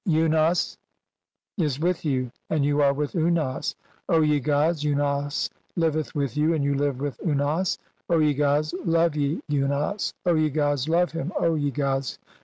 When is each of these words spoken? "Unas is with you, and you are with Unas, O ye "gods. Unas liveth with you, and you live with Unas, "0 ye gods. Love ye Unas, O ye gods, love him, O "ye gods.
"Unas 0.09 0.79
is 1.59 1.79
with 1.79 2.03
you, 2.03 2.31
and 2.49 2.65
you 2.65 2.81
are 2.81 2.91
with 2.91 3.13
Unas, 3.15 3.75
O 4.09 4.21
ye 4.21 4.39
"gods. 4.39 4.83
Unas 4.83 5.47
liveth 5.75 6.15
with 6.15 6.35
you, 6.35 6.55
and 6.55 6.63
you 6.63 6.73
live 6.73 6.99
with 6.99 7.19
Unas, 7.23 7.77
"0 8.11 8.19
ye 8.21 8.33
gods. 8.33 8.73
Love 8.83 9.15
ye 9.15 9.39
Unas, 9.47 10.15
O 10.25 10.33
ye 10.33 10.49
gods, 10.49 10.89
love 10.89 11.11
him, 11.11 11.31
O 11.39 11.53
"ye 11.53 11.69
gods. 11.69 12.17